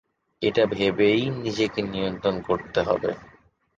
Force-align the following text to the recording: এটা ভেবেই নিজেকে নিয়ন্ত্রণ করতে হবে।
এটা 0.41 0.63
ভেবেই 0.67 1.21
নিজেকে 1.37 1.79
নিয়ন্ত্রণ 1.83 2.35
করতে 2.41 2.79
হবে। 2.81 3.11